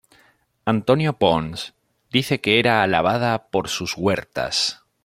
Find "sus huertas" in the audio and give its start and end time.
3.69-4.81